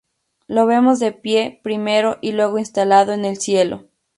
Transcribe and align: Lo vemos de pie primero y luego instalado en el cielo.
Lo 0.47 0.65
vemos 0.65 0.97
de 0.99 1.11
pie 1.11 1.59
primero 1.61 2.17
y 2.21 2.31
luego 2.31 2.57
instalado 2.57 3.13
en 3.13 3.23
el 3.23 3.37
cielo. 3.37 3.85